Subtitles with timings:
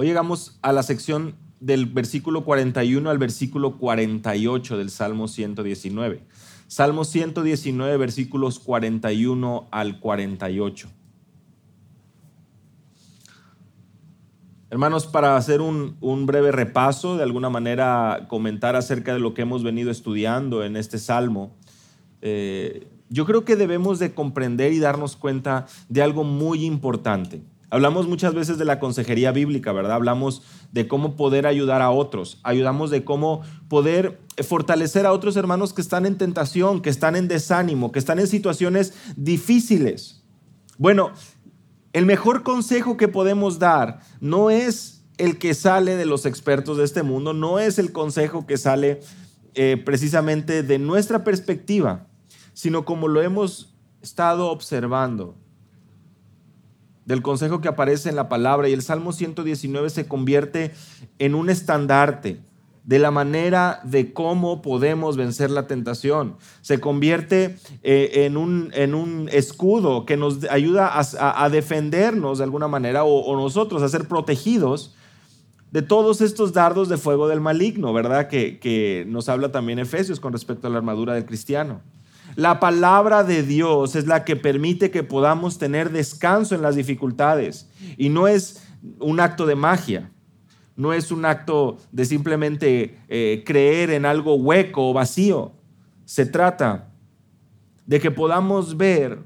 [0.00, 6.22] Hoy llegamos a la sección del versículo 41 al versículo 48 del Salmo 119.
[6.68, 10.88] Salmo 119, versículos 41 al 48.
[14.70, 19.64] Hermanos, para hacer un, breve repaso, de alguna manera comentar acerca de lo que hemos
[19.64, 21.56] venido estudiando en este salmo,
[22.22, 27.42] eh, yo creo que debemos de comprender y darnos cuenta de algo muy importante.
[27.70, 29.92] Hablamos muchas veces de la consejería bíblica, ¿verdad?
[29.96, 30.42] Hablamos
[30.72, 35.82] de cómo poder ayudar a otros, ayudamos de cómo poder fortalecer a otros hermanos que
[35.82, 40.24] están en tentación, que están en desánimo, que están en situaciones difíciles.
[40.78, 41.12] Bueno,
[41.92, 46.84] el mejor consejo que podemos dar no es el que sale de los expertos de
[46.84, 49.00] este mundo, no es el consejo que sale
[49.54, 52.06] eh, precisamente de nuestra perspectiva,
[52.54, 55.36] sino como lo hemos estado observando,
[57.08, 60.72] del consejo que aparece en la palabra y el Salmo 119 se convierte
[61.18, 62.42] en un estandarte
[62.84, 66.36] de la manera de cómo podemos vencer la tentación.
[66.60, 72.68] Se convierte eh, en, un, en, un, escudo que nos ayuda a, defendernos de alguna
[72.68, 74.94] manera o, nosotros a ser protegidos
[75.70, 78.28] de todos estos dardos de fuego del maligno, ¿verdad?
[78.28, 81.80] Que, que nos habla también Efesios con respecto a la armadura del cristiano.
[82.38, 87.68] La palabra de Dios es la que permite que podamos tener descanso en las dificultades
[87.96, 88.62] y no es
[89.00, 90.12] un acto de magia
[90.78, 95.50] no es un acto de simplemente eh, creer en algo hueco o vacío.
[96.04, 96.92] Se trata
[97.84, 99.18] de que podamos ver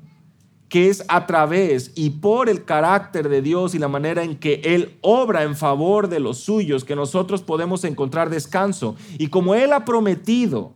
[0.70, 4.62] que es a través y por el carácter de Dios y la manera en que
[4.64, 8.96] Él obra en favor de los suyos que nosotros podemos encontrar descanso.
[9.18, 10.72] Y como Él ha prometido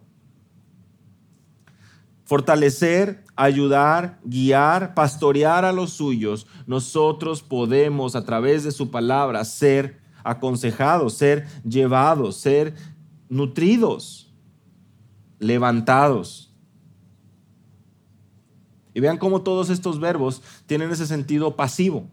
[2.26, 10.00] fortalecer, ayudar, guiar, pastorear a los suyos, nosotros podemos a través de su palabra ser
[10.24, 12.74] aconsejados, ser llevados, ser
[13.28, 14.34] nutridos,
[15.38, 16.52] levantados.
[18.92, 22.08] Y vean cómo todos estos verbos tienen ese sentido pasivo.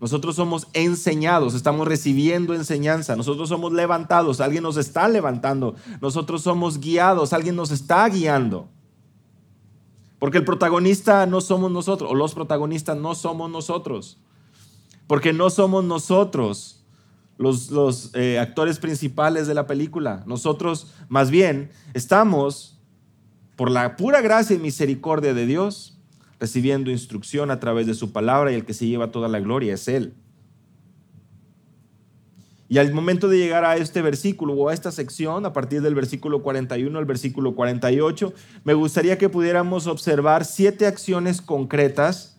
[0.00, 3.14] Nosotros somos enseñados, estamos recibiendo enseñanza.
[3.14, 5.76] Nosotros somos levantados, alguien nos está levantando.
[6.00, 8.73] Nosotros somos guiados, alguien nos está guiando.
[10.24, 14.16] Porque el protagonista no somos nosotros, o los protagonistas no somos nosotros.
[15.06, 16.82] Porque no somos nosotros
[17.36, 20.24] los, eh, actores principales de la película.
[20.26, 22.80] Nosotros, más bien, estamos,
[23.54, 25.98] por la pura gracia y misericordia de Dios,
[26.40, 29.74] recibiendo instrucción a través de su palabra y el que se lleva toda la gloria
[29.74, 30.14] es Él.
[32.68, 35.94] Y al momento de llegar a este versículo o a esta sección, a partir del
[35.94, 38.32] versículo 41 al versículo 48,
[38.64, 42.38] me gustaría que pudiéramos observar siete acciones concretas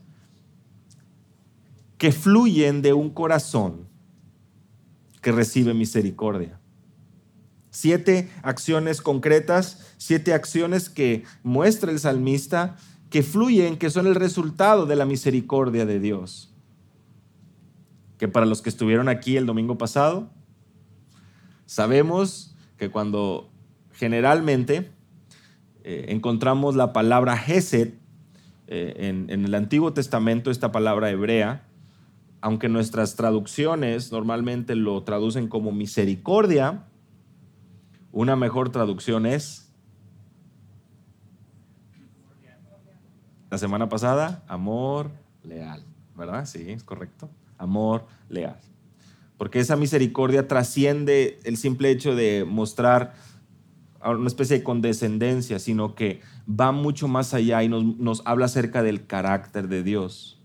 [1.98, 3.88] que fluyen de un corazón
[5.22, 6.60] que recibe misericordia.
[7.70, 12.78] Siete acciones concretas, siete acciones que muestra el salmista
[13.10, 16.55] que fluyen, que son el resultado de la misericordia de Dios.
[18.18, 20.30] Que para los que estuvieron aquí el domingo pasado,
[21.66, 23.50] sabemos que cuando
[23.94, 24.92] generalmente
[25.84, 27.94] eh, encontramos la palabra Gesed
[28.68, 31.68] eh, en el Antiguo Testamento, esta palabra hebrea,
[32.42, 36.86] aunque nuestras traducciones normalmente lo traducen como misericordia,
[38.12, 39.66] una mejor traducción es
[43.56, 45.12] la semana pasada, amor
[45.44, 45.84] leal,
[46.16, 46.46] ¿verdad?
[46.46, 47.30] Sí, es correcto.
[47.58, 48.60] Amor leal.
[49.38, 53.14] Porque esa misericordia trasciende el simple hecho de mostrar
[54.04, 58.84] una especie de condescendencia, sino que va mucho más allá y nos, nos habla acerca
[58.84, 60.40] del carácter de Dios.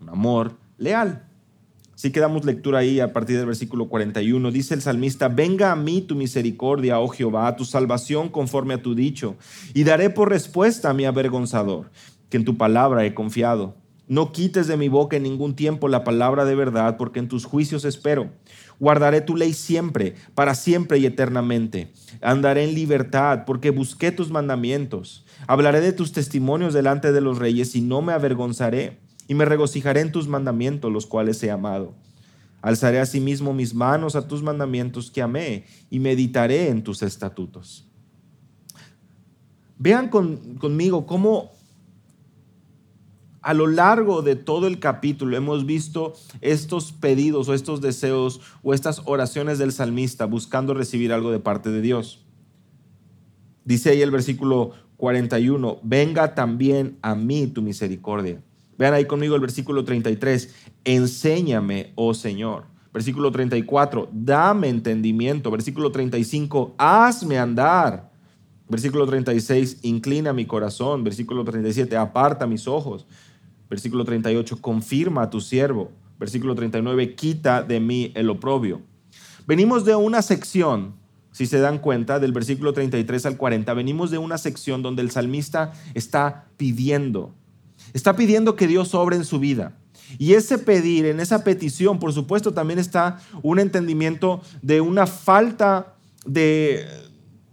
[0.00, 1.26] Un amor leal.
[1.94, 4.50] Si que damos lectura ahí a partir del versículo 41.
[4.50, 8.94] Dice el salmista, venga a mí tu misericordia, oh Jehová, tu salvación conforme a tu
[8.94, 9.36] dicho,
[9.72, 11.90] y daré por respuesta a mi avergonzador,
[12.28, 13.74] que en tu palabra he confiado.
[14.08, 17.44] No quites de mi boca en ningún tiempo la palabra de verdad, porque en tus
[17.44, 18.30] juicios espero.
[18.78, 21.92] Guardaré tu ley siempre, para siempre y eternamente.
[22.20, 25.24] Andaré en libertad, porque busqué tus mandamientos.
[25.48, 30.02] Hablaré de tus testimonios delante de los reyes y no me avergonzaré y me regocijaré
[30.02, 31.94] en tus mandamientos, los cuales he amado.
[32.62, 37.88] Alzaré asimismo mis manos a tus mandamientos que amé y meditaré en tus estatutos.
[39.78, 41.55] Vean conmigo cómo
[43.46, 48.74] a lo largo de todo el capítulo hemos visto estos pedidos o estos deseos o
[48.74, 52.26] estas oraciones del salmista buscando recibir algo de parte de Dios.
[53.64, 58.42] Dice ahí el versículo 41, venga también a mí tu misericordia
[58.78, 60.52] Vean ahí conmigo el versículo 33.
[60.84, 65.52] Enséñame, oh Señor, Versículo 34, dame entendimiento.
[65.52, 68.10] Versículo 35, hazme andar.
[68.68, 71.04] Versículo 36, inclina mi corazón.
[71.04, 73.06] Versículo 37, aparta mis ojos.
[73.68, 75.90] Versículo 38, confirma a tu siervo.
[76.18, 78.82] Versículo 39, quita de mí el oprobio.
[79.46, 80.94] Venimos de una sección,
[81.30, 85.10] si se dan cuenta, del versículo 33 al 40, venimos de una sección donde el
[85.10, 87.34] salmista está pidiendo,
[87.92, 89.76] está pidiendo que Dios obre en su vida.
[90.18, 95.94] Y ese pedir, en esa petición, por supuesto, también está un entendimiento de una falta
[96.24, 96.86] de,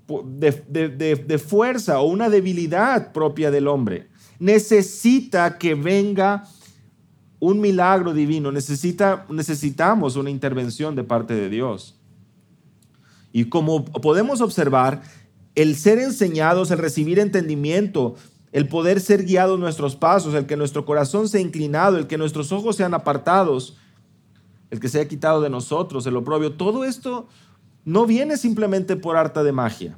[0.07, 4.07] de, fuerza o una debilidad propia del hombre.
[4.43, 6.43] Necesita que venga
[7.39, 11.97] un milagro divino, necesita, necesitamos una intervención de parte de Dios.
[13.31, 15.01] Y como podemos observar,
[15.55, 18.15] el ser enseñados, el recibir entendimiento,
[18.51, 22.51] el poder ser guiados nuestros pasos, el que nuestro corazón sea inclinado, el que nuestros
[22.51, 23.77] ojos sean apartados,
[24.71, 27.29] el que sea quitado de nosotros, el oprobio, todo esto
[27.85, 29.97] no viene simplemente por arte de magia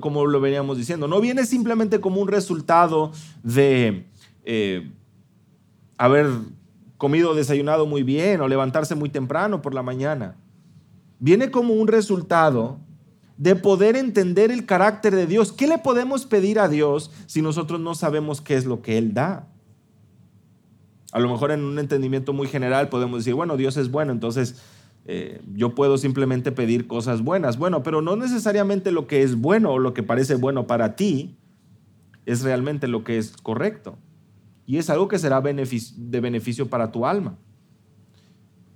[0.00, 1.08] como lo veníamos diciendo.
[1.08, 4.06] No viene simplemente como un resultado de
[4.44, 4.90] eh,
[5.98, 6.26] haber
[6.96, 10.36] comido desayunado muy bien o levantarse muy temprano por la mañana.
[11.18, 12.78] Viene como un resultado
[13.36, 15.52] de poder entender el carácter de Dios.
[15.52, 19.12] ¿Qué le podemos pedir a Dios si nosotros no sabemos qué es lo que Él
[19.12, 19.48] da?
[21.12, 24.56] A lo mejor en un entendimiento muy general podemos decir, bueno, Dios es bueno, entonces
[25.06, 27.58] eh, yo puedo simplemente pedir cosas buenas.
[27.58, 31.36] Bueno, pero no necesariamente lo que es bueno o lo que parece bueno para ti
[32.26, 33.96] es realmente lo que es correcto.
[34.66, 37.36] Y es algo que será de beneficio para tu alma.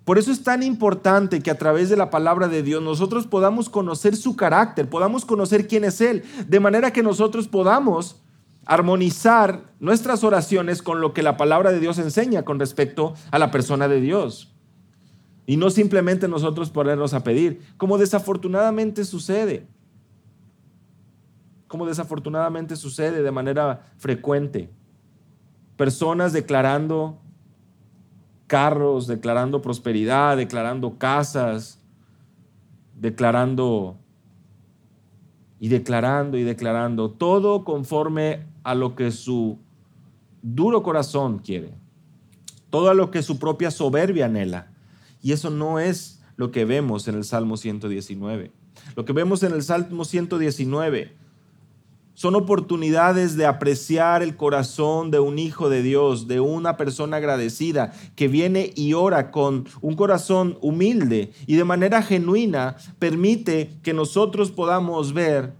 [0.04, 3.68] Por eso es tan importante que a través de la palabra de Dios nosotros podamos
[3.68, 8.22] conocer su carácter, podamos conocer quién es Él, de manera que nosotros podamos
[8.64, 13.50] armonizar nuestras oraciones con lo que la palabra de Dios enseña con respecto a la
[13.50, 14.54] persona de Dios.
[15.48, 19.66] Y no simplemente nosotros ponernos a pedir, como desafortunadamente sucede.
[21.68, 24.68] Como desafortunadamente sucede de manera frecuente.
[25.78, 27.16] Personas declarando
[28.46, 31.80] carros, declarando prosperidad, declarando casas,
[32.94, 33.96] declarando
[35.60, 39.58] y declarando y declarando, todo conforme a lo que su
[40.42, 41.72] duro corazón quiere,
[42.68, 44.72] todo a lo que su propia soberbia anhela.
[45.22, 48.52] Y eso no es lo que vemos en el Salmo 119.
[48.96, 51.16] Lo que vemos en el Salmo 119
[52.18, 57.92] son oportunidades de apreciar el corazón de un hijo de Dios, de una persona agradecida
[58.16, 64.50] que viene y ora con un corazón humilde y de manera genuina permite que nosotros
[64.50, 65.52] podamos ver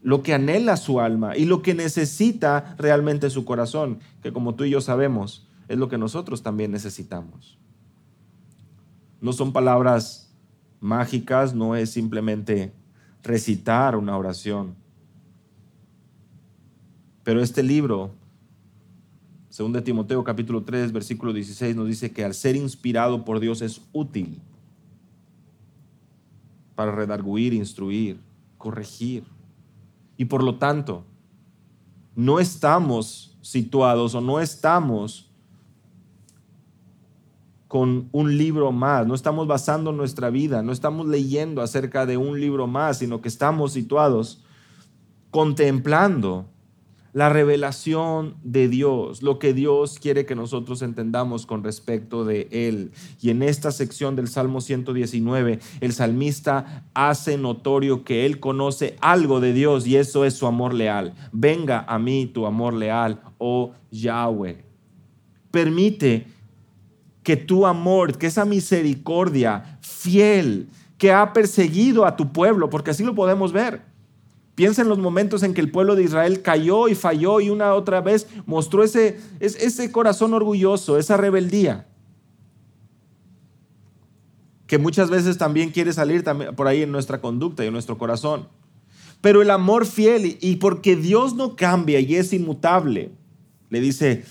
[0.00, 4.64] lo que anhela su alma y lo que necesita realmente su corazón, que como tú
[4.64, 7.58] y yo sabemos, es lo que nosotros también necesitamos.
[9.20, 10.34] No son palabras
[10.80, 12.72] mágicas, no es simplemente
[13.22, 14.74] recitar una oración.
[17.22, 18.12] Pero este libro,
[19.48, 23.62] según de Timoteo capítulo 3, versículo 16, nos dice que al ser inspirado por Dios
[23.62, 24.40] es útil
[26.76, 28.20] para redarguir, instruir,
[28.58, 29.24] corregir.
[30.16, 31.04] Y por lo tanto,
[32.14, 35.30] no estamos situados o no estamos
[37.76, 42.40] con un libro más, no estamos basando nuestra vida, no estamos leyendo acerca de un
[42.40, 44.42] libro más, sino que estamos situados
[45.30, 46.46] contemplando
[47.12, 52.92] la revelación de Dios, lo que Dios quiere que nosotros entendamos con respecto de Él.
[53.20, 59.38] Y en esta sección del Salmo 119, el salmista hace notorio que Él conoce algo
[59.40, 61.12] de Dios y eso es su amor leal.
[61.30, 64.64] Venga a mí tu amor leal, oh Yahweh.
[65.50, 66.35] Permite
[67.26, 73.02] que tu amor, que esa misericordia fiel que ha perseguido a tu pueblo, porque así
[73.02, 73.82] lo podemos ver.
[74.54, 77.74] Piensa en los momentos en que el pueblo de Israel cayó y falló y una
[77.74, 81.88] otra vez mostró ese, ese corazón orgulloso, esa rebeldía,
[84.68, 86.22] que muchas veces también quiere salir
[86.54, 88.46] por ahí en nuestra conducta y en nuestro corazón.
[89.20, 93.10] Pero el amor fiel y porque Dios no cambia y es inmutable,
[93.68, 94.24] le dice,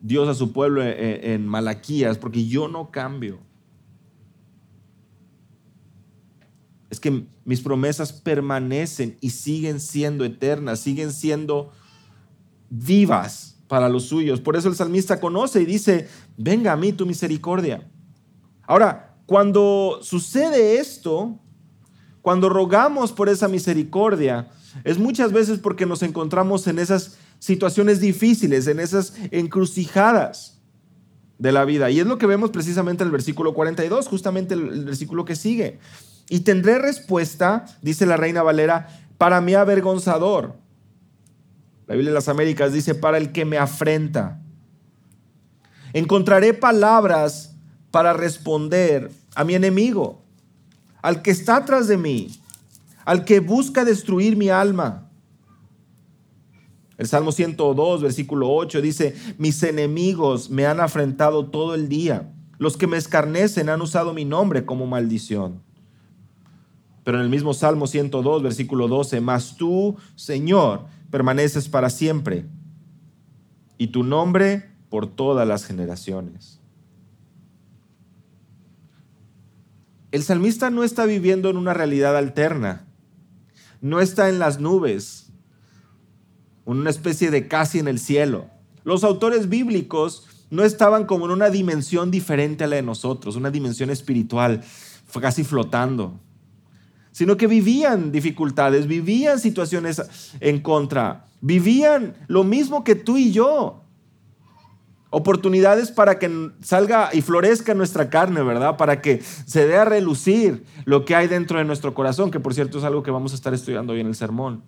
[0.00, 3.38] Dios a su pueblo en, Malaquías, porque yo no cambio.
[6.90, 11.72] Es que mis promesas permanecen y siguen siendo eternas, siguen siendo
[12.70, 14.40] vivas para los suyos.
[14.40, 17.86] Por eso el salmista conoce y dice, venga a mí tu misericordia.
[18.66, 21.38] Ahora, cuando sucede esto,
[22.22, 24.48] cuando rogamos por esa misericordia,
[24.84, 30.54] es muchas veces porque nos encontramos en esas situaciones difíciles, en esas encrucijadas.
[31.38, 31.88] de la vida.
[31.88, 35.78] Y es lo que vemos precisamente en el versículo 42, justamente el, versículo que sigue.
[36.28, 40.56] Y tendré respuesta, dice la reina Valera, para mi avergonzador.
[41.86, 44.40] La Biblia de las Américas dice, para el que me afrenta.
[45.92, 47.54] Encontraré palabras
[47.90, 50.22] para responder a mi enemigo,
[51.00, 52.40] al que está atrás de mí,
[53.04, 55.07] al que busca destruir mi alma.
[56.98, 62.32] El Salmo 102, versículo 8 dice, mis enemigos me han afrentado todo el día.
[62.58, 65.62] Los que me escarnecen han usado mi nombre como maldición.
[67.04, 72.46] Pero en el mismo Salmo 102, versículo 12, mas tú, Señor, permaneces para siempre
[73.78, 76.60] y tu nombre por todas las generaciones.
[80.10, 82.86] El salmista no está viviendo en una realidad alterna,
[83.80, 85.27] no está en las nubes,
[86.74, 88.46] una especie de casi en el cielo.
[88.84, 93.50] Los autores bíblicos no estaban como en una dimensión diferente a la de nosotros, una
[93.50, 94.62] dimensión espiritual,
[95.18, 96.20] casi flotando,
[97.10, 103.82] sino que vivían dificultades, vivían situaciones en contra, vivían lo mismo que tú y yo.
[105.08, 108.76] Oportunidades para que salga y florezca nuestra carne, ¿verdad?
[108.76, 112.52] Para que se dé a relucir lo que hay dentro de nuestro corazón, que por
[112.52, 114.64] cierto es algo que vamos a estar estudiando hoy en el sermón.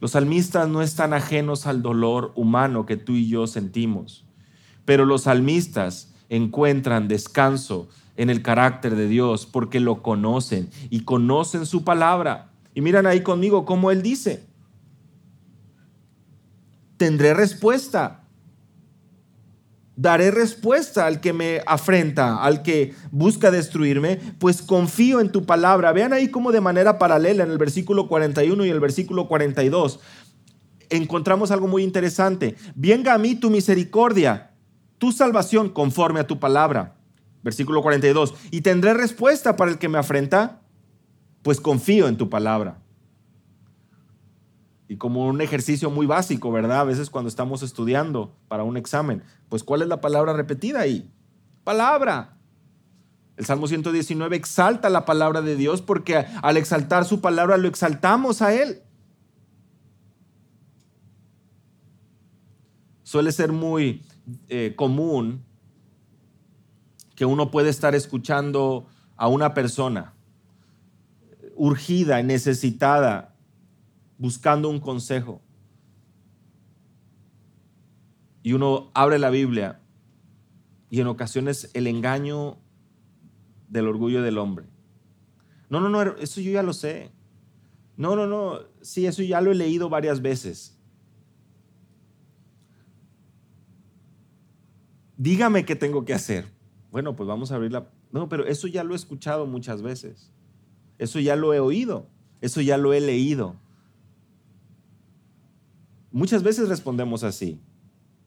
[0.00, 4.24] Los salmistas no están ajenos al dolor humano que tú y yo sentimos,
[4.84, 11.66] pero los salmistas encuentran descanso en el carácter de Dios porque lo conocen y conocen
[11.66, 12.50] su palabra.
[12.74, 14.44] Y miran ahí conmigo cómo él dice,
[16.96, 18.23] tendré respuesta
[19.96, 25.92] daré respuesta al que me afrenta, al que busca destruirme, pues confío en tu palabra.
[25.92, 30.00] Vean ahí cómo de manera paralela en el versículo 41 y el versículo 42
[30.90, 32.56] encontramos algo muy interesante.
[32.74, 34.52] Venga a mí tu misericordia,
[34.98, 36.96] tu salvación conforme a tu palabra.
[37.42, 38.34] Versículo 42.
[38.50, 40.60] Y tendré respuesta para el que me afrenta,
[41.42, 42.83] pues confío en tu palabra
[44.88, 46.80] y como un ejercicio muy básico, ¿verdad?
[46.80, 51.10] A veces cuando estamos estudiando para un examen, pues ¿cuál es la palabra repetida ahí?
[51.64, 52.36] Palabra.
[53.36, 58.42] El Salmo 119 exalta la palabra de Dios porque al exaltar su palabra lo exaltamos
[58.42, 58.82] a Él.
[63.02, 64.02] Suele ser muy
[64.48, 65.44] eh, común
[67.16, 68.86] que uno puede estar escuchando
[69.16, 70.14] a una persona
[71.56, 73.33] urgida, necesitada,
[74.24, 75.42] buscando un consejo.
[78.42, 79.82] Y uno abre la Biblia
[80.88, 82.56] y en ocasiones el engaño
[83.68, 84.64] del orgullo del hombre.
[85.68, 87.10] No, no, no, eso yo ya lo sé.
[87.98, 90.80] No, no, no, sí, eso ya lo he leído varias veces.
[95.18, 96.46] Dígame qué tengo que hacer.
[96.90, 97.90] Bueno, pues vamos a abrir la...
[98.10, 100.32] No, pero eso ya lo he escuchado muchas veces.
[100.96, 102.08] Eso ya lo he oído.
[102.40, 103.62] Eso ya lo he leído.
[106.14, 107.60] Muchas veces respondemos así.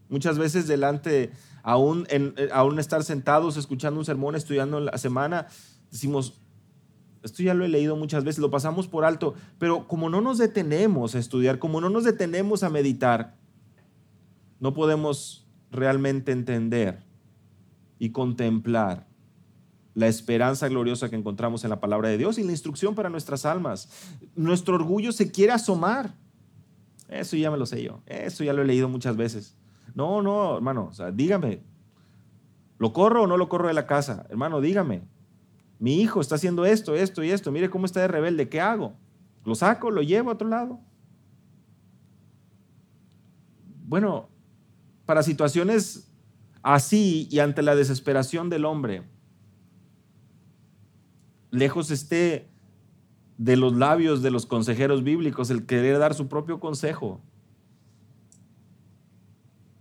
[0.09, 1.31] Muchas veces delante, eh,
[1.63, 5.47] aún estar sentados escuchando un sermón, estudiando la semana,
[5.89, 6.41] decimos,
[7.23, 10.37] esto ya lo he leído muchas veces, lo pasamos por alto, pero como no nos
[10.37, 13.37] detenemos a estudiar, como no nos detenemos a meditar,
[14.59, 17.05] no podemos realmente entender
[17.99, 19.07] y contemplar
[19.93, 23.45] la esperanza gloriosa que encontramos en la palabra de Dios y la instrucción para nuestras
[23.45, 23.87] almas.
[24.35, 26.26] Nuestro orgullo se quiere asomar
[27.07, 28.01] eso ya me lo sé yo.
[28.05, 29.55] Eso ya lo he leído muchas veces.
[29.95, 31.63] No, no, hermano, dígame,
[32.77, 34.25] ¿lo corro o no lo corro de la casa?
[34.29, 35.03] Hermano, dígame,
[35.79, 38.93] mi hijo está haciendo esto, esto y esto, mire cómo está de rebelde, ¿qué hago?
[39.45, 39.91] ¿Lo saco?
[39.91, 40.79] ¿Lo llevo a otro lado?
[43.85, 44.29] Bueno,
[45.05, 46.11] para situaciones
[46.61, 49.03] así y ante la desesperación del hombre,
[51.51, 52.49] lejos esté
[53.37, 57.21] de los labios de los consejeros bíblicos el querer dar su propio consejo.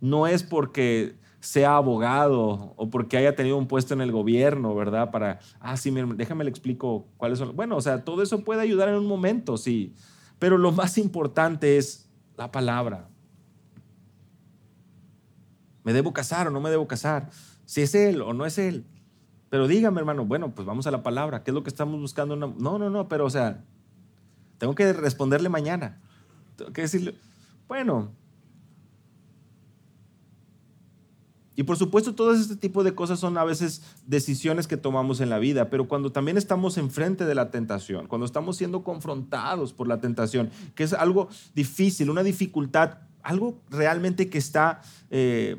[0.01, 5.11] No es porque sea abogado o porque haya tenido un puesto en el gobierno, ¿verdad?
[5.11, 7.55] Para, ah, sí, déjame le explico cuáles son.
[7.57, 9.95] Bueno, o sea, todo eso puede ayudar en un momento, sí.
[10.39, 13.09] Pero lo más importante es la palabra.
[15.85, 17.31] ¿Me debo casar o no me debo casar?
[17.65, 18.85] Si es él o no es él.
[19.49, 21.43] Pero dígame, hermano, bueno, pues vamos a la palabra.
[21.43, 22.37] ¿Qué es lo que estamos buscando?
[22.37, 23.63] No, no, no, pero o sea,
[24.59, 26.01] tengo que responderle mañana.
[26.57, 27.15] Tengo que decirle,
[27.69, 28.11] bueno.
[31.55, 35.31] Y por supuesto, todo este tipo de cosas son a veces decisiones que tomamos en
[35.31, 39.89] la vida, pero cuando también estamos enfrente de la tentación, cuando estamos siendo confrontados por
[39.89, 44.83] la tentación, que es algo difícil, una dificultad, algo realmente que está...
[45.11, 45.57] Eh,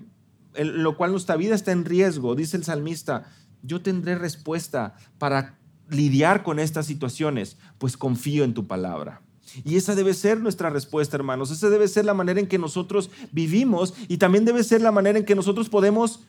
[0.53, 3.27] en lo cual nuestra vida está en riesgo, dice el salmista,
[3.67, 5.57] yo tendré respuesta para
[5.89, 9.21] lidiar con estas situaciones, pues confío en tu palabra.
[9.63, 11.51] Y esa debe ser nuestra respuesta, hermanos.
[11.51, 15.19] Esa debe ser la manera en que nosotros vivimos y también debe ser la manera
[15.19, 16.21] en que nosotros podemos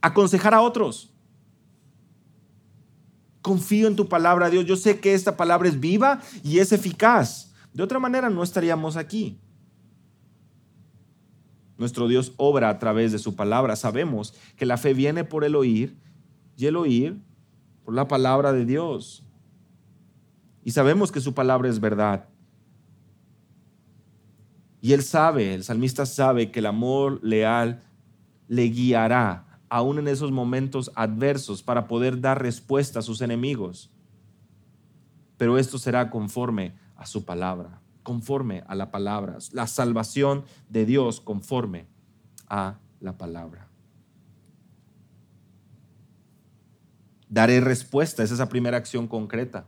[0.00, 1.10] aconsejar a otros.
[3.40, 4.64] Confío en tu palabra, Dios.
[4.66, 7.52] Yo sé que esta palabra es viva y es eficaz.
[7.72, 9.38] De otra manera no estaríamos aquí.
[11.76, 13.76] Nuestro Dios obra a través de su palabra.
[13.76, 15.96] Sabemos que la fe viene por el oír
[16.56, 17.20] y el oír
[17.84, 19.24] por la palabra de Dios.
[20.62, 22.28] Y sabemos que su palabra es verdad.
[24.80, 27.82] Y él sabe, el salmista sabe que el amor leal
[28.48, 33.90] le guiará aún en esos momentos adversos para poder dar respuesta a sus enemigos.
[35.36, 41.20] Pero esto será conforme a su palabra, conforme a la palabra, la salvación de Dios
[41.20, 41.86] conforme
[42.48, 43.63] a la palabra.
[47.34, 49.66] Daré respuesta, es esa primera acción concreta.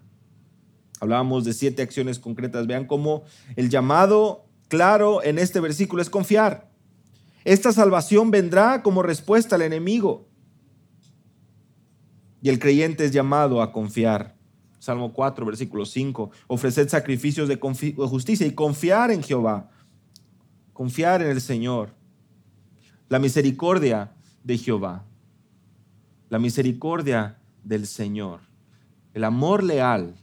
[1.00, 2.68] Hablábamos de siete acciones concretas.
[2.68, 3.24] Vean cómo
[3.56, 6.70] el llamado claro en este versículo es confiar.
[7.42, 10.28] Esta salvación vendrá como respuesta al enemigo.
[12.40, 14.36] Y el creyente es llamado a confiar.
[14.78, 16.30] Salmo 4, versículo 5.
[16.46, 19.70] Ofreced sacrificios de, justicia y confiar en Jehová.
[20.72, 21.90] Confiar en el Señor.
[23.08, 24.12] La misericordia
[24.44, 25.04] de Jehová.
[26.28, 28.40] La misericordia del Señor.
[29.12, 30.14] El amor leal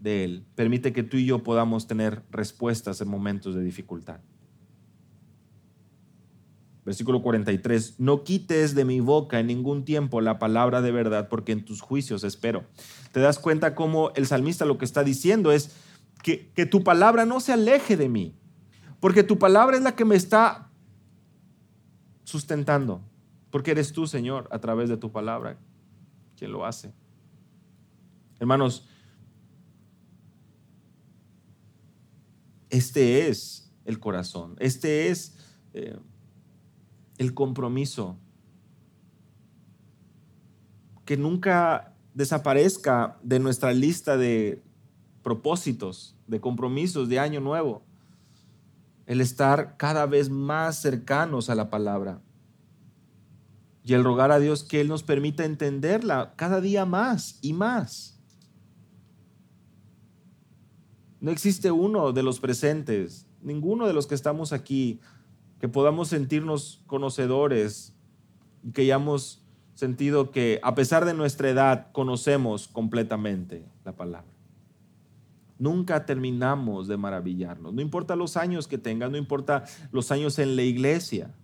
[0.00, 4.20] de Él permite que tú y yo podamos tener respuestas en momentos de dificultad.
[6.84, 11.52] Versículo 43, no quites de mi boca en ningún tiempo la palabra de verdad, porque
[11.52, 12.64] en tus juicios espero.
[13.12, 15.76] Te das cuenta cómo el salmista lo que está diciendo es
[16.22, 18.34] que, que tu palabra no se aleje de mí,
[19.00, 20.70] porque tu palabra es la que me está
[22.24, 23.02] sustentando,
[23.50, 25.58] porque eres tú, Señor, a través de tu palabra
[26.38, 26.92] quien lo hace.
[28.38, 28.86] Hermanos,
[32.70, 35.36] este es el corazón, este es
[35.74, 35.98] eh,
[37.18, 38.16] el compromiso.
[41.04, 44.62] Que nunca desaparezca de nuestra lista de
[45.22, 47.82] propósitos, de compromisos de año nuevo,
[49.06, 52.20] el estar cada vez más cercanos a la palabra
[53.88, 58.20] y el rogar a Dios que Él nos permita entenderla cada día más y más.
[61.22, 65.00] No existe uno de los presentes, ninguno de los que estamos aquí,
[65.58, 67.94] que podamos sentirnos conocedores
[68.62, 74.30] y que hayamos sentido que a pesar de nuestra edad conocemos completamente la palabra.
[75.58, 80.56] Nunca terminamos de maravillarnos, no importa los años que tengas, no importa los años en
[80.56, 81.34] la iglesia.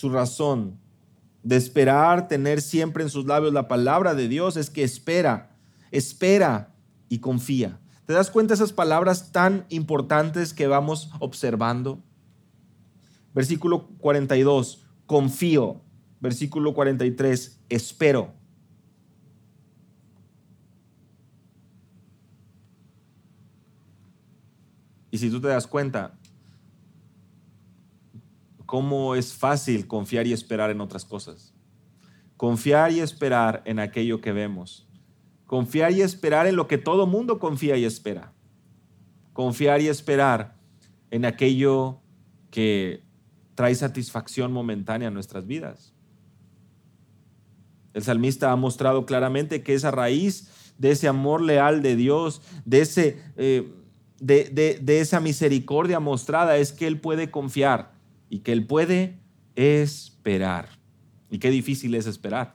[0.00, 0.78] Su razón
[1.42, 5.54] de esperar tener siempre en sus labios la palabra de Dios es que espera,
[5.90, 6.74] espera
[7.10, 7.78] y confía.
[8.06, 12.02] ¿Te das cuenta de esas palabras tan importantes que vamos observando?
[13.34, 15.82] Versículo 42, confío.
[16.18, 18.32] Versículo 43, espero.
[25.10, 26.18] Y si tú te das cuenta,
[28.70, 31.52] cómo es fácil confiar y esperar en otras cosas.
[32.36, 34.86] Confiar y esperar en aquello que vemos.
[35.44, 38.32] Confiar y esperar en lo que todo mundo confía y espera.
[39.32, 40.56] Confiar y esperar
[41.10, 41.98] en aquello
[42.52, 43.02] que
[43.56, 45.92] trae satisfacción momentánea a nuestras vidas.
[47.92, 52.82] El salmista ha mostrado claramente que esa raíz de ese amor leal de Dios, de,
[52.82, 53.68] ese, eh,
[54.20, 57.98] de, de esa misericordia mostrada, es que Él puede confiar
[58.30, 59.18] y que Él puede
[59.56, 60.70] esperar.
[61.30, 62.54] Y qué difícil es esperar.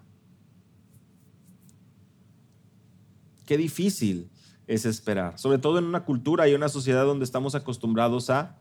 [3.45, 4.31] Qué difícil
[4.65, 8.57] es esperar, sobre todo en una cultura y una sociedad donde estamos acostumbrados a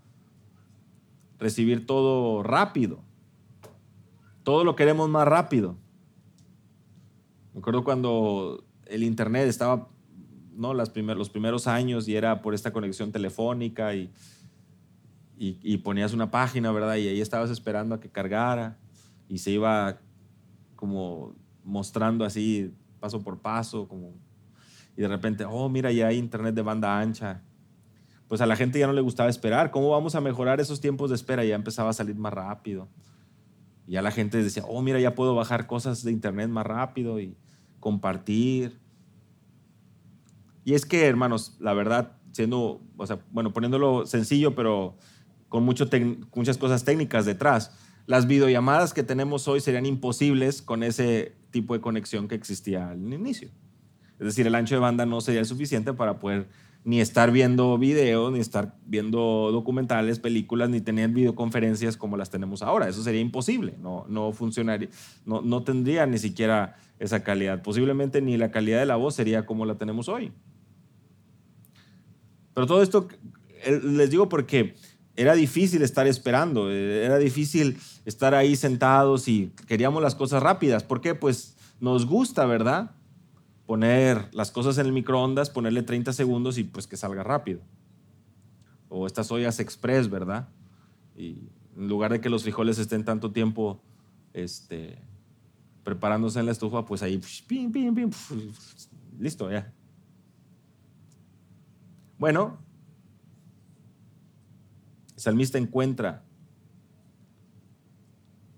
[1.39, 3.01] recibir todo rápido.
[4.43, 5.79] Todo lo queremos más rápido.
[7.55, 9.89] Me acuerdo cuando el internet estaba,
[10.55, 10.75] ¿no?
[10.75, 14.13] Las los primeros años y era por esta conexión telefónica y
[15.37, 16.97] y, ponías una página, ¿verdad?
[16.97, 18.79] Y ahí estabas esperando a que cargara
[19.29, 19.99] y se iba
[20.77, 24.15] como mostrando así paso por paso, como
[24.97, 27.43] y de repente, oh, mira, ya hay internet de banda ancha.
[28.29, 29.71] Pues a la gente ya no le gustaba esperar.
[29.71, 31.45] ¿Cómo vamos a mejorar esos tiempos de espera?
[31.45, 32.89] Ya empezaba a salir más rápido.
[33.87, 37.21] Y ya la gente decía, oh, mira, ya puedo bajar cosas de internet más rápido
[37.21, 37.37] y
[37.81, 38.79] compartir.
[40.65, 44.97] Y es que, hermanos, la verdad, siendo, o sea, bueno, poniéndolo sencillo, pero
[45.55, 47.71] con muchas cosas técnicas detrás.
[48.07, 53.13] Las videollamadas que tenemos hoy serían imposibles con ese tipo de conexión que existía al
[53.13, 53.51] inicio.
[54.19, 56.49] Es decir, el ancho de banda no sería suficiente para poder
[56.83, 62.61] ni estar viendo videos, ni estar viendo documentales, películas, ni tener videoconferencias como las tenemos
[62.61, 62.89] ahora.
[62.89, 64.89] Eso sería imposible, no, no funcionaría,
[65.25, 67.63] no, no tendría ni siquiera esa calidad.
[67.63, 70.33] Posiblemente ni la calidad de la voz sería como la tenemos hoy.
[72.55, 73.07] Pero todo esto
[73.71, 74.75] les digo porque
[75.17, 80.83] era difícil estar esperando, era difícil estar ahí sentados y queríamos las cosas rápidas.
[80.83, 81.15] ¿Por qué?
[81.15, 82.91] Pues nos gusta, ¿verdad?
[83.67, 87.61] Poner las cosas en el microondas, ponerle 30 segundos y pues que salga rápido.
[88.89, 90.49] O estas ollas express, ¿verdad?
[91.17, 93.81] Y en lugar de que los frijoles estén tanto tiempo
[94.33, 94.99] este,
[95.85, 98.11] preparándose en la estufa, pues ahí, pim, pim, pim,
[99.19, 99.73] listo, ya.
[102.19, 102.59] Bueno,
[105.25, 106.23] salmista encuentra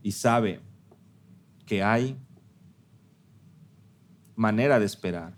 [0.02, 0.60] y sabe
[1.64, 2.16] que hay
[4.34, 5.36] manera de esperar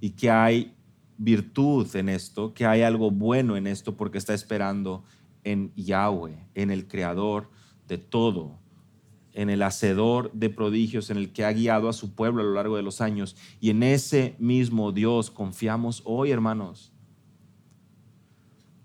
[0.00, 0.76] y que hay
[1.18, 5.02] virtud en esto, que hay algo bueno en esto porque está esperando
[5.42, 7.50] en Yahweh, en el creador
[7.88, 8.56] de todo,
[9.32, 12.54] en el hacedor de prodigios, en el que ha guiado a su pueblo a lo
[12.54, 13.34] largo de los años.
[13.60, 16.92] Y en ese mismo Dios confiamos hoy, hermanos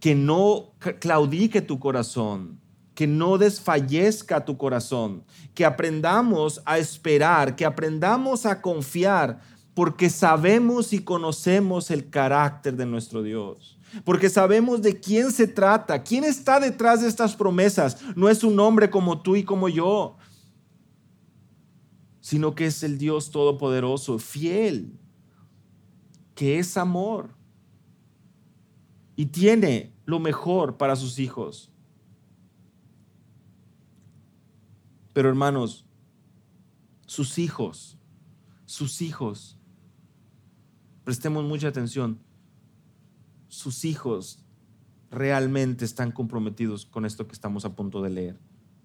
[0.06, 2.60] que no claudique tu corazón,
[2.94, 5.24] que no desfallezca tu corazón,
[5.56, 9.42] que aprendamos a esperar, que aprendamos a confiar,
[9.74, 13.80] porque sabemos y conocemos el carácter de nuestro Dios.
[14.04, 17.98] Porque sabemos de quién se trata, quién está detrás de estas promesas.
[18.16, 20.18] No es un hombre como tú y como yo,
[22.22, 25.00] sino que es el Dios todopoderoso, fiel,
[26.36, 27.32] que es amor
[29.16, 31.72] y tiene lo mejor para sus hijos.
[35.14, 35.86] Pero hermanos,
[37.06, 37.98] sus hijos,
[38.66, 39.58] sus hijos,
[41.04, 42.20] prestemos mucha atención,
[43.48, 44.40] sus hijos
[45.12, 48.40] realmente están comprometidos con esto que estamos a punto de leer.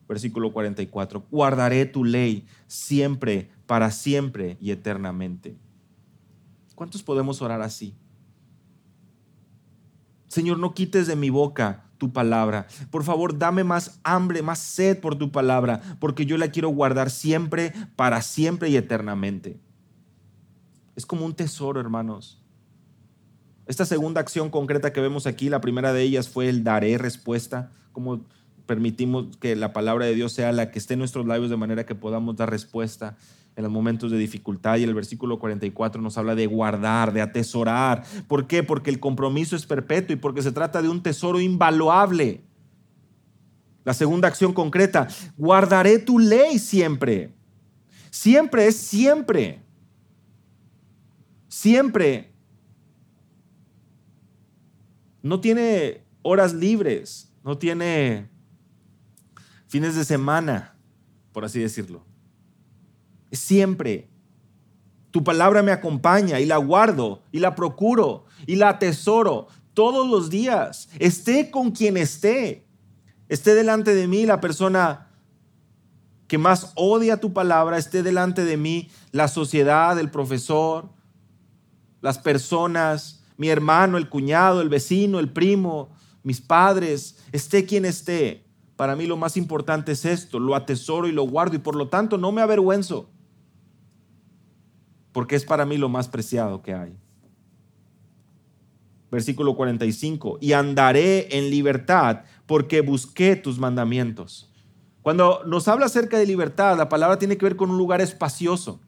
[0.08, 5.56] Versículo 44, guardaré tu ley siempre, para siempre y eternamente.
[6.74, 7.94] ¿Cuántos podemos orar así?
[10.30, 12.68] Señor, no quites de mi boca tu palabra.
[12.92, 17.10] Por favor, dame más hambre, más sed por tu palabra, porque yo la quiero guardar
[17.10, 19.60] siempre, para siempre y eternamente.
[20.94, 22.40] Es como un tesoro, hermanos.
[23.66, 27.72] Esta segunda acción concreta que vemos aquí, la primera de ellas fue el daré respuesta,
[27.90, 28.24] como
[28.70, 31.86] permitimos que la palabra de Dios sea la que esté en nuestros labios de manera
[31.86, 33.16] que podamos dar respuesta
[33.56, 38.04] en los momentos de dificultad y el versículo 44 nos habla de guardar, de atesorar.
[38.28, 38.62] ¿Por qué?
[38.62, 42.42] Porque el compromiso es perpetuo y porque se trata de un tesoro invaluable.
[43.82, 47.34] La segunda acción concreta, guardaré tu ley siempre.
[48.08, 49.64] Siempre es siempre.
[51.48, 52.30] Siempre.
[55.24, 58.30] No tiene horas libres, no tiene
[59.70, 60.76] fines de semana,
[61.32, 62.04] por así decirlo
[63.32, 64.08] siempre.
[65.10, 70.30] Tu palabra me acompaña y la guardo y la procuro y la atesoro todos los
[70.30, 70.88] días.
[70.98, 72.66] Esté con quien esté.
[73.28, 75.08] Esté delante de mí la persona
[76.26, 80.88] que más odia tu palabra, esté delante de mí la sociedad, el profesor,
[82.00, 85.90] las personas, mi hermano, el cuñado, el vecino, el primo,
[86.22, 88.44] mis padres, esté quien esté.
[88.80, 91.88] Para mí lo más importante es esto, lo atesoro y lo guardo y por lo
[91.88, 93.10] tanto no me avergüenzo
[95.12, 96.96] porque es para mí lo más preciado que hay.
[99.10, 104.50] Versículo 45, y andaré en libertad porque busqué tus mandamientos.
[105.02, 108.80] Cuando nos habla acerca de libertad, la palabra tiene que ver con un lugar espacioso.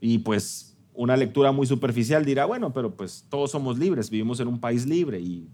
[0.00, 4.48] Y pues una lectura muy superficial dirá, bueno, pero pues todos somos libres, vivimos en
[4.48, 5.20] un país libre.
[5.20, 5.48] ¿Y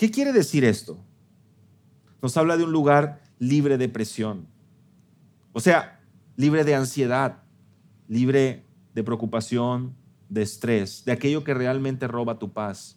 [0.00, 0.96] qué quiere decir esto?
[2.22, 4.46] Nos habla de un lugar libre de presión.
[5.52, 6.00] O sea,
[6.36, 7.42] libre de ansiedad,
[8.08, 9.94] libre de preocupación,
[10.30, 12.96] de estrés, de aquello que realmente roba tu paz.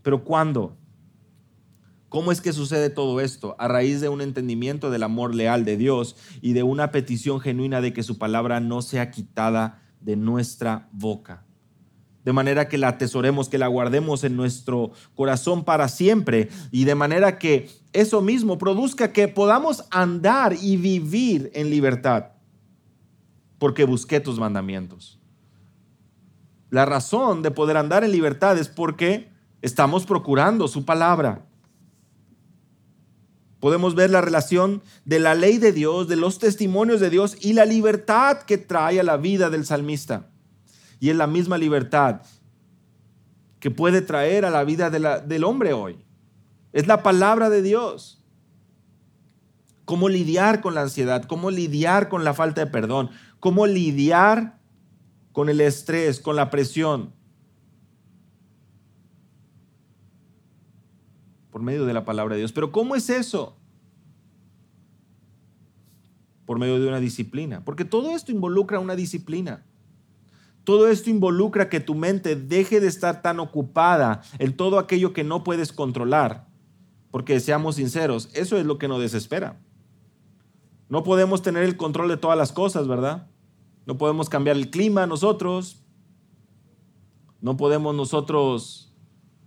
[0.00, 0.74] Pero ¿cuándo?
[2.08, 3.56] ¿Cómo es que sucede todo esto?
[3.58, 7.82] A raíz de un entendimiento del amor leal de Dios y de una petición genuina
[7.82, 11.43] de que su palabra no sea quitada de nuestra boca
[12.24, 16.94] de manera que la atesoremos, que la guardemos en nuestro corazón para siempre y de
[16.94, 22.28] manera que eso mismo produzca que podamos andar y vivir en libertad,
[23.58, 25.20] porque busqué tus mandamientos.
[26.70, 29.28] La razón de poder andar en libertad es porque
[29.62, 31.44] estamos procurando su palabra.
[33.60, 37.52] Podemos ver la relación de la ley de Dios, de los testimonios de Dios y
[37.52, 40.30] la libertad que trae a la vida del salmista.
[41.04, 42.22] Y es la misma libertad
[43.60, 46.02] que puede traer a la vida del hombre hoy.
[46.72, 48.24] Es la palabra de Dios.
[49.84, 54.58] Cómo lidiar con la ansiedad, cómo lidiar con la falta de perdón, cómo lidiar
[55.32, 57.12] con el estrés, con la presión.
[61.50, 62.52] Por medio de la palabra de Dios.
[62.52, 63.58] Pero ¿cómo es eso?
[66.46, 67.62] Por medio de una disciplina.
[67.62, 69.66] Porque todo esto involucra una disciplina.
[70.64, 75.22] Todo esto involucra que tu mente deje de estar tan ocupada en todo aquello que
[75.22, 76.48] no puedes controlar.
[77.10, 79.60] Porque seamos sinceros, eso es lo que nos desespera.
[80.88, 83.26] No podemos tener el control de todas las cosas, ¿verdad?
[83.86, 85.82] No podemos cambiar el clima nosotros.
[87.40, 88.92] No podemos nosotros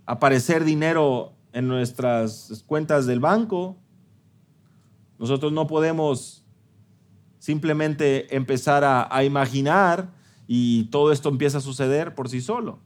[0.06, 3.76] aparecer dinero en nuestras cuentas del banco.
[5.18, 6.44] Nosotros no podemos
[7.38, 10.12] simplemente empezar a, a, imaginar
[10.50, 12.80] y todo esto empieza a suceder por sí solo.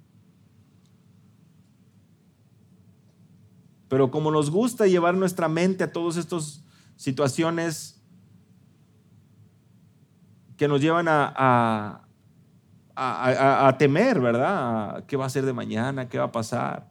[3.89, 6.65] Pero como nos gusta llevar nuestra mente a todas estas
[6.97, 8.03] situaciones
[10.57, 12.03] que nos llevan a,
[12.97, 15.05] a, temer, ¿verdad?
[15.07, 16.09] ¿Qué va a ser de mañana?
[16.09, 16.91] ¿Qué va a pasar?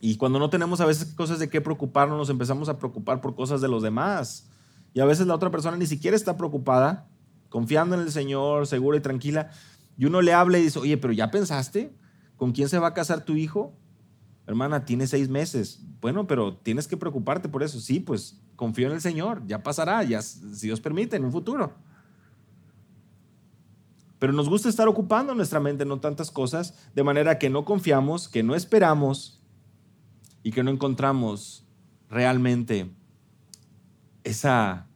[0.00, 3.34] Y cuando no tenemos a veces cosas de qué preocuparnos, nos empezamos a preocupar por
[3.34, 4.48] cosas de los demás.
[4.92, 7.08] Y a veces la otra persona ni siquiera está preocupada,
[7.48, 9.50] confiando en el Señor, segura y tranquila.
[9.96, 11.92] Y uno le habla y dice, oye, pero ¿ya pensaste
[12.36, 13.74] con quién se va a casar tu hijo?
[14.46, 15.80] Hermana, tiene seis meses.
[16.00, 17.80] Bueno, pero tienes que preocuparte por eso.
[17.80, 21.72] Sí, pues confío en el Señor, ya pasará, ya, si Dios permite, en un futuro.
[24.18, 28.28] Pero nos gusta estar ocupando nuestra mente en tantas cosas, de manera que no confiamos,
[28.28, 29.40] que no esperamos
[30.42, 31.64] y que no encontramos
[32.10, 32.90] realmente
[34.24, 34.87] esa,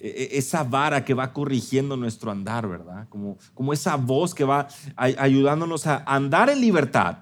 [0.00, 3.06] esa vara que va corrigiendo nuestro andar, ¿verdad?
[3.08, 7.18] Como, como esa voz que va ayudándonos a andar en libertad,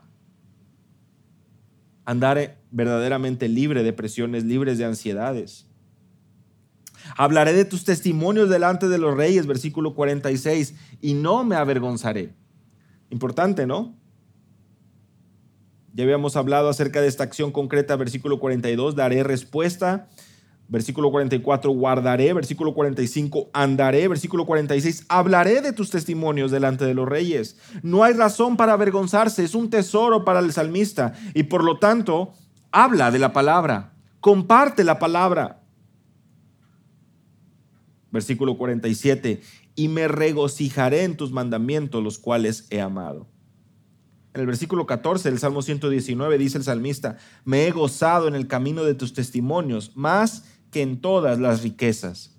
[2.04, 5.66] andar verdaderamente libre de presiones, libres de ansiedades.
[7.16, 12.34] Hablaré de tus testimonios delante de los reyes, versículo 46, y no me avergonzaré.
[13.10, 13.96] Importante, ¿no?
[15.94, 20.08] Ya habíamos hablado acerca de esta acción concreta, versículo 42, daré respuesta.
[20.68, 22.32] Versículo 44, guardaré.
[22.32, 24.06] Versículo 45, andaré.
[24.08, 27.56] Versículo 46, hablaré de tus testimonios delante de los reyes.
[27.82, 31.14] No hay razón para avergonzarse, es un tesoro para el salmista.
[31.34, 32.32] Y por lo tanto,
[32.70, 35.58] habla de la palabra, comparte la palabra
[38.10, 39.40] versículo 47,
[39.74, 43.26] y me regocijaré en tus mandamientos, los cuales he amado.
[44.34, 48.46] En el versículo 14 del Salmo 119 dice el salmista, me he gozado en el
[48.46, 52.36] camino de tus testimonios, más que en todas las riquezas.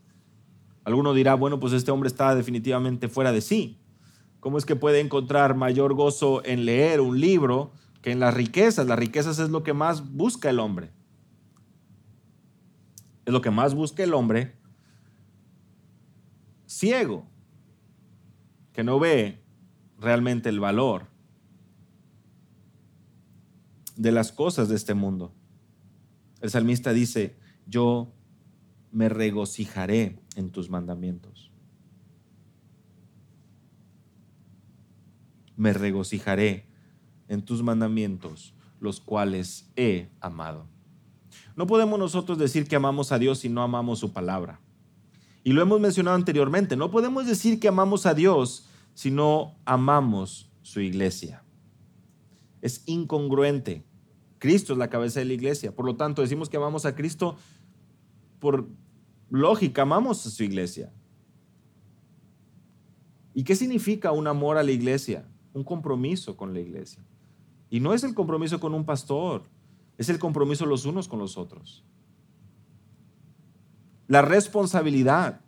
[0.83, 3.79] Alguno dirá, bueno, pues este hombre está definitivamente fuera de sí.
[4.39, 8.87] ¿Cómo es que puede encontrar mayor gozo en leer un libro que en las riquezas?
[8.87, 10.91] Las riquezas es lo que más busca el hombre.
[13.25, 14.55] Es lo que más busca el hombre
[16.65, 17.25] ciego,
[18.73, 19.43] que no ve
[19.99, 21.07] realmente el valor
[23.97, 25.33] de las cosas de este mundo.
[26.41, 28.13] El salmista dice, yo
[28.91, 31.51] me regocijaré en tus mandamientos.
[35.55, 36.65] Me regocijaré
[37.27, 40.67] en tus mandamientos, los cuales he amado.
[41.55, 44.61] No podemos nosotros decir que amamos a Dios si no amamos su palabra.
[45.43, 50.49] Y lo hemos mencionado anteriormente, no podemos decir que amamos a Dios si no amamos
[50.61, 51.43] su iglesia.
[52.61, 53.85] Es incongruente.
[54.37, 55.73] Cristo es la cabeza de la iglesia.
[55.75, 57.35] Por lo tanto, decimos que amamos a Cristo
[58.39, 58.67] por
[59.29, 60.91] lógica, amamos a su iglesia.
[63.33, 65.25] ¿Y qué significa un amor a la iglesia?
[65.53, 67.03] Un compromiso con la iglesia.
[67.69, 69.43] Y no es el compromiso con un pastor,
[69.97, 71.83] es el compromiso los unos con los otros
[74.09, 75.39] la responsabilidad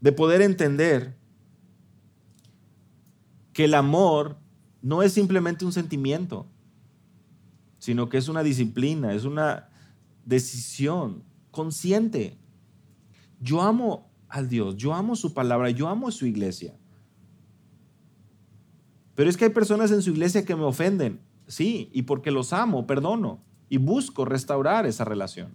[0.00, 1.16] de poder entender
[3.52, 4.36] que el amor
[4.82, 6.48] no es simplemente un sentimiento,
[7.78, 9.68] sino que es una disciplina, es una
[10.26, 11.22] decisión
[11.54, 12.36] consciente.
[13.40, 16.74] Yo amo al Dios, yo amo su palabra, yo amo su iglesia.
[19.14, 22.52] Pero es que hay personas en su iglesia que me ofenden, sí, y porque los
[22.52, 25.54] amo, perdono y busco restaurar esa relación.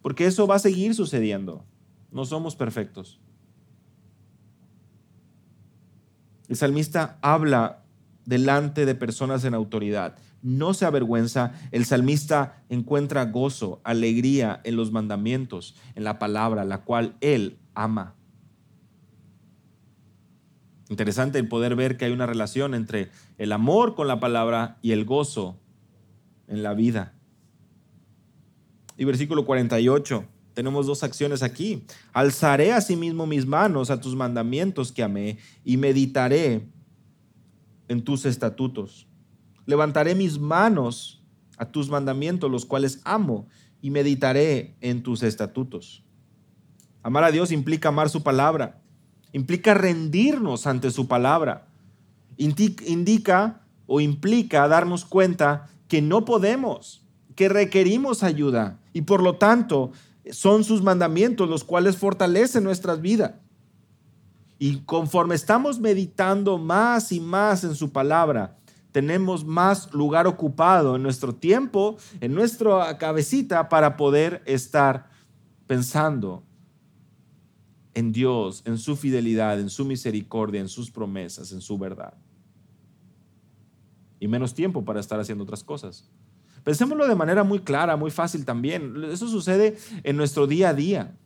[0.00, 1.64] Porque eso va a seguir sucediendo.
[2.10, 3.20] No somos perfectos.
[6.48, 7.84] El salmista habla
[8.24, 10.16] delante de personas en autoridad.
[10.46, 11.54] No se avergüenza.
[11.72, 18.14] El salmista encuentra gozo, alegría en los mandamientos, en la palabra, la cual él ama.
[20.88, 24.92] Interesante el poder ver que hay una relación entre el amor con la palabra y
[24.92, 25.58] el gozo
[26.46, 27.12] en la vida.
[28.96, 31.82] Y versículo 48, tenemos dos acciones aquí.
[32.12, 36.68] Alzaré asimismo mis manos a tus mandamientos que amé y meditaré
[37.88, 39.08] en tus estatutos.
[39.66, 41.22] Levantaré mis manos
[41.58, 43.48] a tus mandamientos, los cuales amo,
[43.82, 46.02] y meditaré en tus estatutos.
[47.02, 48.80] Amar a Dios implica amar su palabra,
[49.32, 51.68] implica rendirnos ante su palabra,
[52.36, 57.04] indica o implica darnos cuenta que no podemos,
[57.36, 59.92] que requerimos ayuda y por lo tanto
[60.30, 63.34] son sus mandamientos los cuales fortalecen nuestras vidas.
[64.58, 68.56] Y conforme estamos meditando más y más en su palabra,
[68.96, 75.10] tenemos más lugar ocupado en nuestro tiempo, en nuestra cabecita para poder estar
[75.66, 76.42] pensando
[77.92, 82.14] en Dios, en su fidelidad, en su misericordia, en sus promesas, en su verdad.
[84.18, 86.10] Y menos tiempo para estar haciendo otras cosas.
[86.64, 89.04] Pensémoslo de manera muy clara, muy fácil también.
[89.12, 91.18] Eso sucede en nuestro día a día.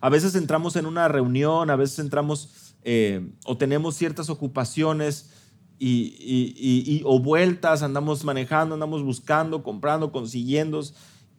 [0.00, 5.37] A veces entramos en una reunión, a veces entramos eh, o tenemos ciertas ocupaciones
[5.78, 10.82] y, o vueltas, andamos manejando, andamos buscando, comprando, consiguiendo,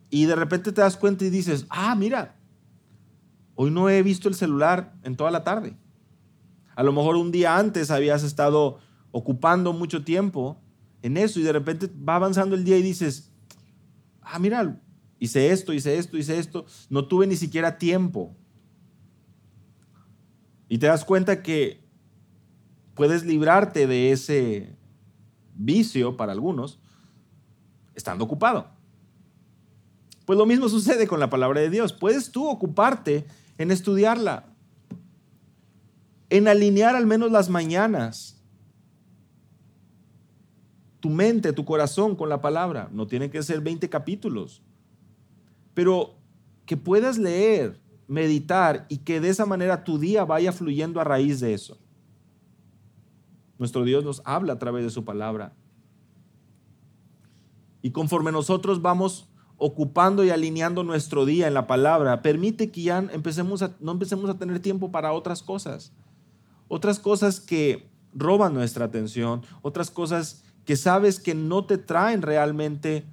[0.09, 2.35] y de repente te das cuenta y dices, ah, mira,
[3.55, 5.75] hoy no he visto el celular en toda la tarde.
[6.75, 8.79] A lo mejor un día antes habías estado
[9.11, 10.61] ocupando mucho tiempo
[11.01, 13.31] en eso y de repente va avanzando el día y dices,
[14.21, 14.81] ah, mira,
[15.19, 18.35] hice esto, hice esto, hice esto, no tuve ni siquiera tiempo.
[20.69, 21.83] Y te das cuenta que
[22.99, 24.75] puedes librarte de ese
[25.55, 26.81] vicio para algunos
[27.95, 28.67] estando ocupado.
[30.25, 31.93] Pues lo mismo sucede con la palabra de Dios.
[31.93, 33.25] Puedes tú ocuparte
[33.57, 34.47] en estudiarla,
[36.29, 38.35] en alinear al menos las mañanas
[40.99, 42.89] tu mente, tu corazón con la palabra.
[42.91, 44.61] No tienen que ser 20 capítulos,
[45.73, 46.15] pero
[46.65, 51.39] que puedas leer, meditar y que de esa manera tu día vaya fluyendo a raíz
[51.39, 51.77] de eso.
[53.59, 55.53] Nuestro Dios nos habla a través de su palabra.
[57.81, 62.97] Y conforme nosotros vamos ocupando y alineando nuestro día en la palabra, permite que ya
[62.97, 65.91] empecemos no empecemos a tener tiempo para otras cosas.
[66.69, 73.05] Otras cosas que roban nuestra atención, otras cosas que sabes que no te traen realmente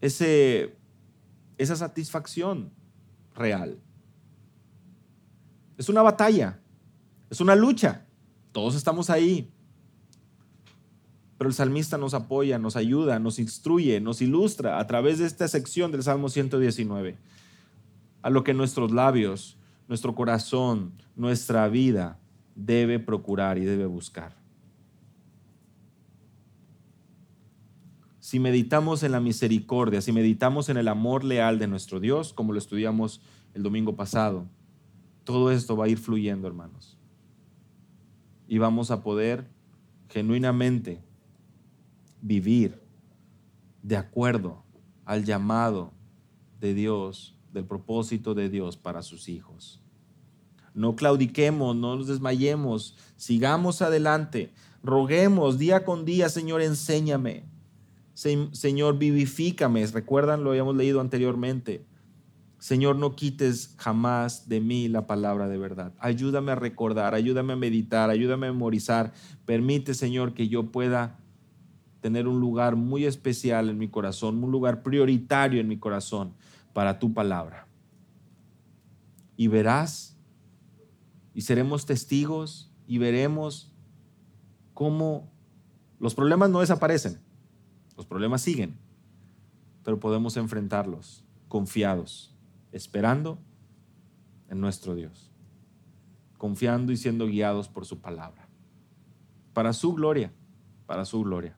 [0.00, 0.76] ese,
[1.56, 2.70] esa satisfacción
[3.34, 3.78] real.
[5.78, 6.60] Es una batalla,
[7.30, 8.04] es una lucha,
[8.52, 9.53] todos estamos ahí.
[11.38, 15.48] Pero el salmista nos apoya, nos ayuda, nos instruye, nos ilustra a través de esta
[15.48, 17.16] sección del Salmo 119,
[18.22, 22.18] a lo que nuestros labios, nuestro corazón, nuestra vida
[22.54, 24.44] debe procurar y debe buscar.
[28.24, 32.54] si meditamos en la misericordia, si meditamos en el amor leal de nuestro Dios, como
[32.54, 33.20] lo estudiamos
[33.52, 34.48] el domingo pasado,
[35.24, 36.98] todo esto va a ir fluyendo, hermanos.
[38.48, 39.46] Y vamos a poder
[40.08, 41.02] genuinamente
[42.24, 42.80] vivir
[43.82, 44.64] de acuerdo
[45.04, 45.92] al llamado
[46.58, 49.82] de Dios, del propósito de Dios para sus hijos.
[50.72, 57.44] No claudiquemos, no nos desmayemos, sigamos adelante, roguemos día con día, Señor, enséñame.
[58.14, 59.86] Señor, vivifícame.
[59.86, 61.84] Recuerdan, lo habíamos leído anteriormente.
[62.58, 65.92] Señor, no quites jamás de mí la palabra de verdad.
[65.98, 69.12] Ayúdame a recordar, ayúdame a meditar, ayúdame a memorizar.
[69.44, 71.18] Permite, Señor, que yo pueda
[72.04, 76.34] tener un lugar muy especial en mi corazón, un lugar prioritario en mi corazón
[76.74, 77.66] para tu palabra.
[79.38, 80.14] Y verás,
[81.32, 83.72] y seremos testigos, y veremos
[84.74, 85.32] cómo
[85.98, 87.24] los problemas no desaparecen
[87.96, 88.76] los problemas siguen,
[89.82, 92.34] pero podemos enfrentarlos confiados,
[92.72, 93.38] esperando
[94.50, 95.30] en nuestro Dios,
[96.36, 98.46] confiando y siendo guiados por su palabra,
[99.54, 100.34] para su gloria,
[100.84, 101.56] para su gloria.